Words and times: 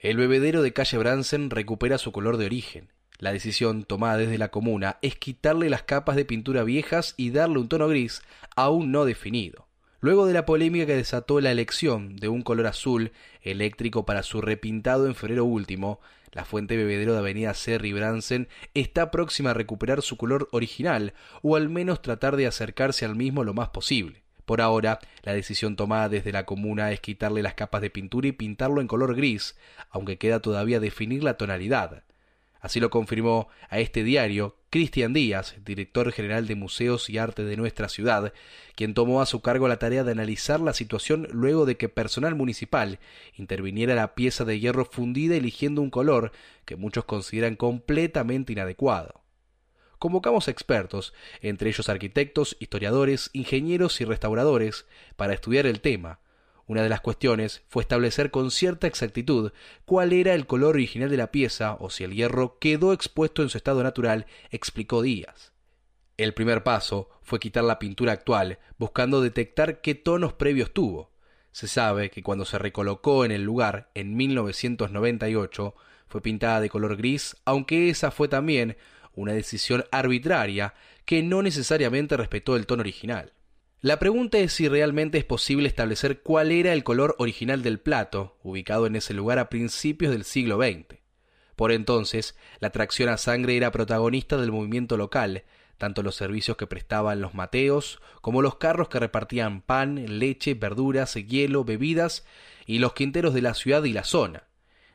El 0.00 0.16
bebedero 0.16 0.62
de 0.62 0.72
calle 0.72 0.96
Bransen 0.96 1.50
recupera 1.50 1.98
su 1.98 2.12
color 2.12 2.36
de 2.36 2.46
origen. 2.46 2.92
La 3.18 3.32
decisión 3.32 3.82
tomada 3.82 4.16
desde 4.16 4.38
la 4.38 4.52
comuna 4.52 4.98
es 5.02 5.16
quitarle 5.16 5.68
las 5.68 5.82
capas 5.82 6.14
de 6.14 6.24
pintura 6.24 6.62
viejas 6.62 7.14
y 7.16 7.30
darle 7.30 7.58
un 7.58 7.68
tono 7.68 7.88
gris 7.88 8.22
aún 8.54 8.92
no 8.92 9.04
definido. 9.04 9.66
Luego 10.00 10.26
de 10.26 10.34
la 10.34 10.46
polémica 10.46 10.86
que 10.86 10.94
desató 10.94 11.40
la 11.40 11.50
elección 11.50 12.14
de 12.14 12.28
un 12.28 12.42
color 12.42 12.68
azul 12.68 13.10
eléctrico 13.42 14.06
para 14.06 14.22
su 14.22 14.40
repintado 14.40 15.08
en 15.08 15.16
febrero 15.16 15.44
último, 15.44 15.98
la 16.30 16.44
fuente 16.44 16.76
bebedero 16.76 17.14
de 17.14 17.18
Avenida 17.18 17.52
Serri 17.54 17.92
Bransen 17.92 18.46
está 18.74 19.10
próxima 19.10 19.50
a 19.50 19.54
recuperar 19.54 20.02
su 20.02 20.16
color 20.16 20.48
original 20.52 21.12
o 21.42 21.56
al 21.56 21.70
menos 21.70 22.02
tratar 22.02 22.36
de 22.36 22.46
acercarse 22.46 23.04
al 23.04 23.16
mismo 23.16 23.42
lo 23.42 23.52
más 23.52 23.70
posible. 23.70 24.27
Por 24.48 24.62
ahora, 24.62 24.98
la 25.24 25.34
decisión 25.34 25.76
tomada 25.76 26.08
desde 26.08 26.32
la 26.32 26.46
comuna 26.46 26.90
es 26.90 27.00
quitarle 27.00 27.42
las 27.42 27.52
capas 27.52 27.82
de 27.82 27.90
pintura 27.90 28.28
y 28.28 28.32
pintarlo 28.32 28.80
en 28.80 28.86
color 28.86 29.14
gris, 29.14 29.58
aunque 29.90 30.16
queda 30.16 30.40
todavía 30.40 30.80
definir 30.80 31.22
la 31.22 31.36
tonalidad. 31.36 32.04
Así 32.58 32.80
lo 32.80 32.88
confirmó 32.88 33.48
a 33.68 33.78
este 33.78 34.04
diario 34.04 34.56
Cristian 34.70 35.12
Díaz, 35.12 35.56
director 35.66 36.10
general 36.12 36.46
de 36.46 36.54
Museos 36.54 37.10
y 37.10 37.18
Arte 37.18 37.44
de 37.44 37.58
nuestra 37.58 37.90
ciudad, 37.90 38.32
quien 38.74 38.94
tomó 38.94 39.20
a 39.20 39.26
su 39.26 39.42
cargo 39.42 39.68
la 39.68 39.78
tarea 39.78 40.02
de 40.02 40.12
analizar 40.12 40.60
la 40.60 40.72
situación 40.72 41.28
luego 41.30 41.66
de 41.66 41.76
que 41.76 41.90
personal 41.90 42.34
municipal 42.34 43.00
interviniera 43.36 43.94
la 43.94 44.14
pieza 44.14 44.46
de 44.46 44.58
hierro 44.58 44.86
fundida 44.86 45.36
eligiendo 45.36 45.82
un 45.82 45.90
color 45.90 46.32
que 46.64 46.76
muchos 46.76 47.04
consideran 47.04 47.54
completamente 47.54 48.54
inadecuado. 48.54 49.27
Convocamos 49.98 50.48
expertos, 50.48 51.12
entre 51.40 51.70
ellos 51.70 51.88
arquitectos, 51.88 52.56
historiadores, 52.60 53.30
ingenieros 53.32 54.00
y 54.00 54.04
restauradores, 54.04 54.86
para 55.16 55.34
estudiar 55.34 55.66
el 55.66 55.80
tema, 55.80 56.20
una 56.68 56.82
de 56.82 56.90
las 56.90 57.00
cuestiones 57.00 57.62
fue 57.68 57.82
establecer 57.82 58.30
con 58.30 58.50
cierta 58.50 58.86
exactitud 58.86 59.52
cuál 59.86 60.12
era 60.12 60.34
el 60.34 60.46
color 60.46 60.74
original 60.74 61.08
de 61.08 61.16
la 61.16 61.32
pieza 61.32 61.78
o 61.80 61.88
si 61.88 62.04
el 62.04 62.14
hierro 62.14 62.58
quedó 62.58 62.92
expuesto 62.92 63.42
en 63.42 63.48
su 63.48 63.56
estado 63.56 63.82
natural, 63.82 64.26
explicó 64.50 65.00
Díaz. 65.00 65.52
El 66.18 66.34
primer 66.34 66.64
paso 66.64 67.08
fue 67.22 67.40
quitar 67.40 67.64
la 67.64 67.78
pintura 67.78 68.12
actual, 68.12 68.58
buscando 68.76 69.22
detectar 69.22 69.80
qué 69.80 69.94
tonos 69.94 70.34
previos 70.34 70.74
tuvo. 70.74 71.10
Se 71.52 71.68
sabe 71.68 72.10
que 72.10 72.22
cuando 72.22 72.44
se 72.44 72.58
recolocó 72.58 73.24
en 73.24 73.32
el 73.32 73.44
lugar 73.44 73.90
en 73.94 74.14
1998 74.14 75.74
fue 76.06 76.20
pintada 76.20 76.60
de 76.60 76.68
color 76.68 76.98
gris, 76.98 77.34
aunque 77.46 77.88
esa 77.88 78.10
fue 78.10 78.28
también 78.28 78.76
una 79.18 79.32
decisión 79.32 79.84
arbitraria 79.90 80.74
que 81.04 81.22
no 81.22 81.42
necesariamente 81.42 82.16
respetó 82.16 82.56
el 82.56 82.66
tono 82.66 82.80
original. 82.80 83.32
La 83.80 83.98
pregunta 83.98 84.38
es 84.38 84.52
si 84.52 84.68
realmente 84.68 85.18
es 85.18 85.24
posible 85.24 85.68
establecer 85.68 86.22
cuál 86.22 86.50
era 86.50 86.72
el 86.72 86.82
color 86.82 87.14
original 87.18 87.62
del 87.62 87.78
plato, 87.78 88.36
ubicado 88.42 88.86
en 88.86 88.96
ese 88.96 89.14
lugar 89.14 89.38
a 89.38 89.48
principios 89.48 90.12
del 90.12 90.24
siglo 90.24 90.56
XX. 90.56 90.98
Por 91.54 91.72
entonces, 91.72 92.36
la 92.60 92.70
tracción 92.70 93.08
a 93.08 93.16
sangre 93.16 93.56
era 93.56 93.70
protagonista 93.70 94.36
del 94.36 94.52
movimiento 94.52 94.96
local, 94.96 95.44
tanto 95.76 96.02
los 96.02 96.16
servicios 96.16 96.56
que 96.56 96.66
prestaban 96.66 97.20
los 97.20 97.34
mateos, 97.34 98.00
como 98.20 98.42
los 98.42 98.56
carros 98.56 98.88
que 98.88 98.98
repartían 98.98 99.62
pan, 99.62 100.18
leche, 100.18 100.54
verduras, 100.54 101.14
hielo, 101.14 101.64
bebidas, 101.64 102.24
y 102.66 102.80
los 102.80 102.94
quinteros 102.94 103.32
de 103.32 103.42
la 103.42 103.54
ciudad 103.54 103.84
y 103.84 103.92
la 103.92 104.04
zona. 104.04 104.47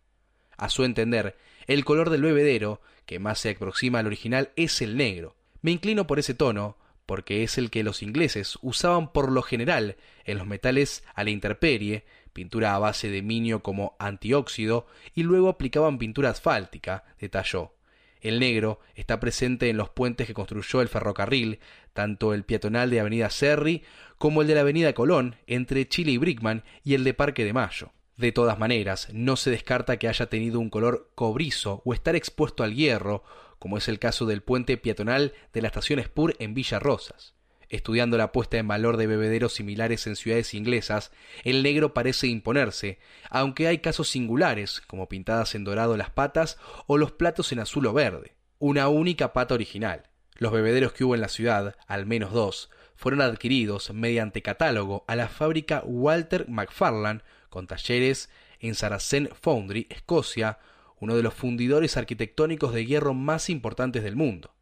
A 0.60 0.68
su 0.68 0.84
entender, 0.84 1.38
el 1.66 1.86
color 1.86 2.10
del 2.10 2.20
bebedero, 2.20 2.82
que 3.06 3.18
más 3.18 3.38
se 3.38 3.48
aproxima 3.48 3.98
al 3.98 4.06
original, 4.06 4.50
es 4.56 4.82
el 4.82 4.98
negro. 4.98 5.34
Me 5.62 5.70
inclino 5.70 6.06
por 6.06 6.18
ese 6.18 6.34
tono, 6.34 6.76
porque 7.06 7.42
es 7.42 7.56
el 7.56 7.70
que 7.70 7.82
los 7.82 8.02
ingleses 8.02 8.58
usaban 8.60 9.10
por 9.10 9.32
lo 9.32 9.40
general 9.40 9.96
en 10.26 10.36
los 10.36 10.46
metales 10.46 11.02
a 11.14 11.24
la 11.24 11.30
intemperie, 11.30 12.04
pintura 12.34 12.74
a 12.74 12.78
base 12.78 13.08
de 13.08 13.22
minio 13.22 13.62
como 13.62 13.96
antióxido, 13.98 14.86
y 15.14 15.22
luego 15.22 15.48
aplicaban 15.48 15.96
pintura 15.96 16.28
asfáltica, 16.28 17.04
detalló. 17.18 17.72
El 18.20 18.38
negro 18.38 18.80
está 18.94 19.18
presente 19.18 19.70
en 19.70 19.78
los 19.78 19.88
puentes 19.88 20.26
que 20.26 20.34
construyó 20.34 20.82
el 20.82 20.88
ferrocarril, 20.88 21.58
tanto 21.94 22.34
el 22.34 22.44
peatonal 22.44 22.90
de 22.90 23.00
Avenida 23.00 23.30
Serri 23.30 23.82
como 24.18 24.42
el 24.42 24.48
de 24.48 24.56
la 24.56 24.60
Avenida 24.60 24.92
Colón, 24.92 25.36
entre 25.46 25.88
Chile 25.88 26.12
y 26.12 26.18
Brickman, 26.18 26.64
y 26.84 26.92
el 26.92 27.02
de 27.04 27.14
Parque 27.14 27.46
de 27.46 27.54
Mayo. 27.54 27.92
De 28.20 28.32
todas 28.32 28.58
maneras, 28.58 29.08
no 29.14 29.34
se 29.36 29.50
descarta 29.50 29.96
que 29.96 30.06
haya 30.06 30.26
tenido 30.26 30.60
un 30.60 30.68
color 30.68 31.10
cobrizo 31.14 31.80
o 31.86 31.94
estar 31.94 32.16
expuesto 32.16 32.62
al 32.62 32.74
hierro, 32.74 33.24
como 33.58 33.78
es 33.78 33.88
el 33.88 33.98
caso 33.98 34.26
del 34.26 34.42
puente 34.42 34.76
peatonal 34.76 35.32
de 35.54 35.62
la 35.62 35.68
estación 35.68 36.02
Spur 36.02 36.36
en 36.38 36.52
Villa 36.52 36.78
Rosas. 36.78 37.32
Estudiando 37.70 38.18
la 38.18 38.30
puesta 38.30 38.58
en 38.58 38.68
valor 38.68 38.98
de 38.98 39.06
bebederos 39.06 39.54
similares 39.54 40.06
en 40.06 40.16
ciudades 40.16 40.52
inglesas, 40.52 41.12
el 41.44 41.62
negro 41.62 41.94
parece 41.94 42.26
imponerse, 42.26 42.98
aunque 43.30 43.68
hay 43.68 43.78
casos 43.78 44.10
singulares, 44.10 44.82
como 44.82 45.08
pintadas 45.08 45.54
en 45.54 45.64
dorado 45.64 45.96
las 45.96 46.10
patas 46.10 46.58
o 46.86 46.98
los 46.98 47.12
platos 47.12 47.52
en 47.52 47.60
azul 47.60 47.86
o 47.86 47.94
verde. 47.94 48.34
Una 48.58 48.88
única 48.88 49.32
pata 49.32 49.54
original. 49.54 50.10
Los 50.36 50.52
bebederos 50.52 50.92
que 50.92 51.04
hubo 51.04 51.14
en 51.14 51.22
la 51.22 51.28
ciudad, 51.28 51.74
al 51.86 52.04
menos 52.04 52.32
dos, 52.32 52.68
fueron 52.96 53.22
adquiridos 53.22 53.94
mediante 53.94 54.42
catálogo 54.42 55.06
a 55.08 55.16
la 55.16 55.28
fábrica 55.28 55.82
Walter 55.86 56.46
McFarland, 56.50 57.22
con 57.50 57.66
talleres 57.66 58.30
en 58.60 58.74
Saracen 58.74 59.28
Foundry, 59.40 59.86
Escocia, 59.90 60.58
uno 60.98 61.16
de 61.16 61.22
los 61.22 61.34
fundidores 61.34 61.96
arquitectónicos 61.96 62.72
de 62.72 62.86
hierro 62.86 63.14
más 63.14 63.50
importantes 63.50 64.02
del 64.02 64.16
mundo. 64.16 64.54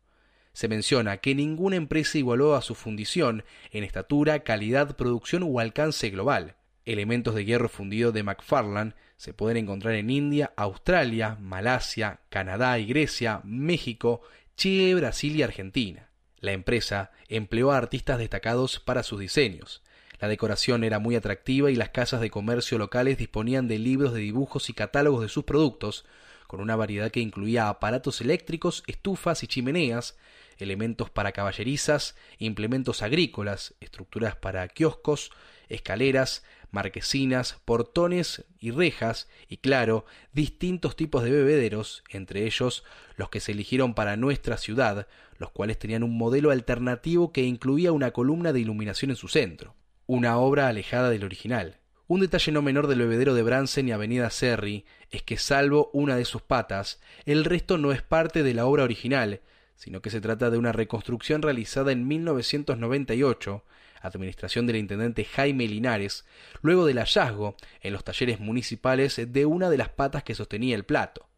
Se 0.52 0.66
menciona 0.68 1.18
que 1.18 1.34
ninguna 1.34 1.76
empresa 1.76 2.18
igualó 2.18 2.56
a 2.56 2.62
su 2.62 2.74
fundición 2.74 3.44
en 3.70 3.84
estatura, 3.84 4.40
calidad, 4.40 4.96
producción 4.96 5.44
o 5.44 5.60
alcance 5.60 6.10
global. 6.10 6.56
Elementos 6.84 7.34
de 7.34 7.44
hierro 7.44 7.68
fundido 7.68 8.12
de 8.12 8.22
McFarland 8.22 8.94
se 9.16 9.34
pueden 9.34 9.58
encontrar 9.58 9.94
en 9.94 10.10
India, 10.10 10.52
Australia, 10.56 11.36
Malasia, 11.40 12.20
Canadá 12.28 12.78
y 12.78 12.86
Grecia, 12.86 13.40
México, 13.44 14.22
Chile, 14.56 14.94
Brasil 14.94 15.36
y 15.36 15.42
Argentina. 15.42 16.08
La 16.40 16.52
empresa 16.52 17.10
empleó 17.28 17.72
a 17.72 17.76
artistas 17.76 18.18
destacados 18.18 18.80
para 18.80 19.02
sus 19.02 19.20
diseños. 19.20 19.82
La 20.20 20.28
decoración 20.28 20.82
era 20.82 20.98
muy 20.98 21.14
atractiva 21.14 21.70
y 21.70 21.76
las 21.76 21.90
casas 21.90 22.20
de 22.20 22.30
comercio 22.30 22.76
locales 22.76 23.18
disponían 23.18 23.68
de 23.68 23.78
libros 23.78 24.12
de 24.12 24.20
dibujos 24.20 24.68
y 24.68 24.72
catálogos 24.72 25.22
de 25.22 25.28
sus 25.28 25.44
productos, 25.44 26.04
con 26.48 26.60
una 26.60 26.76
variedad 26.76 27.10
que 27.10 27.20
incluía 27.20 27.68
aparatos 27.68 28.20
eléctricos, 28.20 28.82
estufas 28.86 29.42
y 29.42 29.46
chimeneas, 29.46 30.16
elementos 30.56 31.10
para 31.10 31.32
caballerizas, 31.32 32.16
implementos 32.38 33.02
agrícolas, 33.02 33.74
estructuras 33.80 34.34
para 34.34 34.66
kioscos, 34.66 35.30
escaleras, 35.68 36.42
marquesinas, 36.70 37.60
portones 37.64 38.44
y 38.58 38.70
rejas, 38.70 39.28
y 39.48 39.58
claro, 39.58 40.04
distintos 40.32 40.96
tipos 40.96 41.22
de 41.22 41.30
bebederos, 41.30 42.02
entre 42.10 42.44
ellos 42.44 42.84
los 43.16 43.28
que 43.28 43.40
se 43.40 43.52
eligieron 43.52 43.94
para 43.94 44.16
nuestra 44.16 44.56
ciudad, 44.56 45.06
los 45.38 45.50
cuales 45.50 45.78
tenían 45.78 46.02
un 46.02 46.18
modelo 46.18 46.50
alternativo 46.50 47.32
que 47.32 47.44
incluía 47.44 47.92
una 47.92 48.10
columna 48.10 48.52
de 48.52 48.60
iluminación 48.60 49.10
en 49.10 49.16
su 49.16 49.28
centro, 49.28 49.74
una 50.08 50.38
obra 50.38 50.68
alejada 50.68 51.10
del 51.10 51.22
original. 51.22 51.76
Un 52.06 52.20
detalle 52.20 52.50
no 52.50 52.62
menor 52.62 52.86
del 52.86 53.00
bebedero 53.00 53.34
de 53.34 53.42
Bransen 53.42 53.88
y 53.88 53.92
Avenida 53.92 54.30
Serri 54.30 54.86
es 55.10 55.22
que 55.22 55.36
salvo 55.36 55.90
una 55.92 56.16
de 56.16 56.24
sus 56.24 56.40
patas, 56.40 56.98
el 57.26 57.44
resto 57.44 57.76
no 57.76 57.92
es 57.92 58.00
parte 58.00 58.42
de 58.42 58.54
la 58.54 58.64
obra 58.64 58.84
original, 58.84 59.42
sino 59.76 60.00
que 60.00 60.08
se 60.08 60.22
trata 60.22 60.48
de 60.48 60.56
una 60.56 60.72
reconstrucción 60.72 61.42
realizada 61.42 61.92
en 61.92 62.08
1998, 62.08 63.62
administración 64.00 64.66
del 64.66 64.76
intendente 64.76 65.26
Jaime 65.26 65.68
Linares, 65.68 66.24
luego 66.62 66.86
del 66.86 67.00
hallazgo 67.00 67.54
en 67.82 67.92
los 67.92 68.02
talleres 68.02 68.40
municipales 68.40 69.20
de 69.30 69.44
una 69.44 69.68
de 69.68 69.76
las 69.76 69.90
patas 69.90 70.22
que 70.22 70.34
sostenía 70.34 70.74
el 70.74 70.86
plato. 70.86 71.28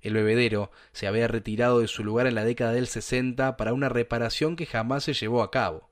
El 0.00 0.14
bebedero 0.14 0.70
se 0.92 1.08
había 1.08 1.26
retirado 1.26 1.80
de 1.80 1.88
su 1.88 2.04
lugar 2.04 2.28
en 2.28 2.36
la 2.36 2.44
década 2.44 2.72
del 2.72 2.86
60 2.86 3.56
para 3.56 3.72
una 3.72 3.88
reparación 3.88 4.54
que 4.54 4.66
jamás 4.66 5.02
se 5.02 5.12
llevó 5.12 5.42
a 5.42 5.50
cabo. 5.50 5.91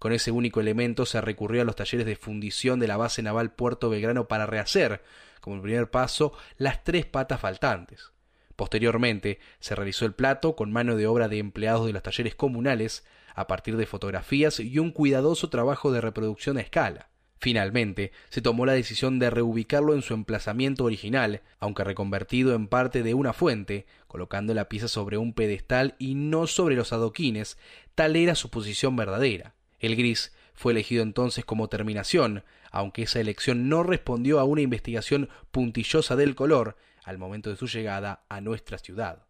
Con 0.00 0.14
ese 0.14 0.30
único 0.30 0.60
elemento 0.60 1.04
se 1.04 1.20
recurrió 1.20 1.60
a 1.60 1.66
los 1.66 1.76
talleres 1.76 2.06
de 2.06 2.16
fundición 2.16 2.80
de 2.80 2.88
la 2.88 2.96
base 2.96 3.22
naval 3.22 3.52
Puerto 3.52 3.90
Belgrano 3.90 4.28
para 4.28 4.46
rehacer, 4.46 5.02
como 5.42 5.56
el 5.56 5.62
primer 5.62 5.90
paso, 5.90 6.32
las 6.56 6.82
tres 6.84 7.04
patas 7.04 7.38
faltantes. 7.38 8.10
Posteriormente, 8.56 9.40
se 9.58 9.74
realizó 9.74 10.06
el 10.06 10.14
plato 10.14 10.56
con 10.56 10.72
mano 10.72 10.96
de 10.96 11.06
obra 11.06 11.28
de 11.28 11.36
empleados 11.36 11.84
de 11.84 11.92
los 11.92 12.02
talleres 12.02 12.34
comunales, 12.34 13.04
a 13.34 13.46
partir 13.46 13.76
de 13.76 13.84
fotografías 13.84 14.58
y 14.58 14.78
un 14.78 14.90
cuidadoso 14.90 15.50
trabajo 15.50 15.92
de 15.92 16.00
reproducción 16.00 16.56
a 16.56 16.62
escala. 16.62 17.10
Finalmente, 17.36 18.12
se 18.30 18.40
tomó 18.40 18.64
la 18.64 18.72
decisión 18.72 19.18
de 19.18 19.28
reubicarlo 19.28 19.92
en 19.92 20.00
su 20.00 20.14
emplazamiento 20.14 20.84
original, 20.84 21.42
aunque 21.58 21.84
reconvertido 21.84 22.54
en 22.54 22.68
parte 22.68 23.02
de 23.02 23.12
una 23.12 23.34
fuente, 23.34 23.84
colocando 24.06 24.54
la 24.54 24.70
pieza 24.70 24.88
sobre 24.88 25.18
un 25.18 25.34
pedestal 25.34 25.94
y 25.98 26.14
no 26.14 26.46
sobre 26.46 26.74
los 26.74 26.94
adoquines, 26.94 27.58
tal 27.94 28.16
era 28.16 28.34
su 28.34 28.48
posición 28.48 28.96
verdadera. 28.96 29.59
El 29.80 29.96
gris 29.96 30.32
fue 30.54 30.72
elegido 30.72 31.02
entonces 31.02 31.44
como 31.44 31.68
terminación, 31.68 32.44
aunque 32.70 33.02
esa 33.02 33.18
elección 33.20 33.68
no 33.68 33.82
respondió 33.82 34.38
a 34.38 34.44
una 34.44 34.60
investigación 34.60 35.28
puntillosa 35.50 36.16
del 36.16 36.34
color 36.34 36.76
al 37.02 37.18
momento 37.18 37.50
de 37.50 37.56
su 37.56 37.66
llegada 37.66 38.24
a 38.28 38.40
nuestra 38.40 38.78
ciudad. 38.78 39.26